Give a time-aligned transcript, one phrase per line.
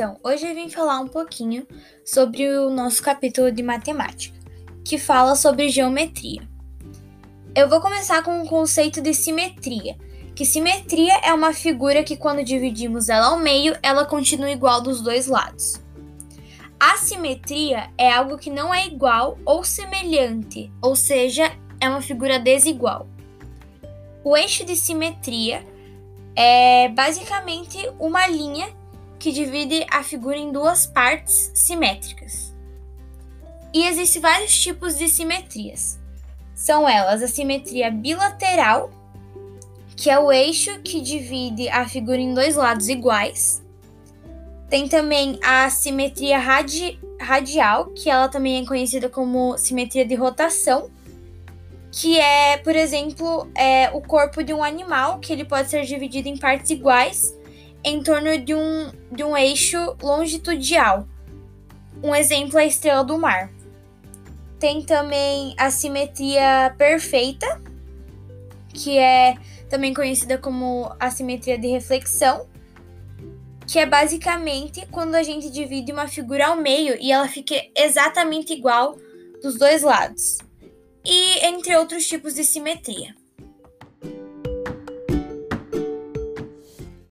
[0.00, 1.66] Então, hoje eu vim falar um pouquinho
[2.06, 4.34] sobre o nosso capítulo de matemática,
[4.82, 6.40] que fala sobre geometria.
[7.54, 9.98] Eu vou começar com o conceito de simetria,
[10.34, 15.02] que simetria é uma figura que quando dividimos ela ao meio, ela continua igual dos
[15.02, 15.78] dois lados.
[16.80, 23.06] Assimetria é algo que não é igual ou semelhante, ou seja, é uma figura desigual.
[24.24, 25.62] O eixo de simetria
[26.34, 28.79] é basicamente uma linha
[29.20, 32.52] que divide a figura em duas partes simétricas.
[33.72, 36.00] E existem vários tipos de simetrias.
[36.54, 38.90] São elas a simetria bilateral,
[39.94, 43.62] que é o eixo que divide a figura em dois lados iguais.
[44.70, 50.90] Tem também a simetria radi radial, que ela também é conhecida como simetria de rotação,
[51.92, 56.28] que é, por exemplo, é o corpo de um animal, que ele pode ser dividido
[56.28, 57.38] em partes iguais
[57.84, 61.08] em torno de um, de um eixo longitudinal.
[62.02, 63.50] Um exemplo é a estrela do mar.
[64.58, 67.60] Tem também a simetria perfeita,
[68.72, 69.36] que é
[69.68, 72.46] também conhecida como a simetria de reflexão,
[73.66, 78.52] que é basicamente quando a gente divide uma figura ao meio e ela fica exatamente
[78.52, 78.96] igual
[79.42, 80.38] dos dois lados.
[81.04, 83.14] E entre outros tipos de simetria.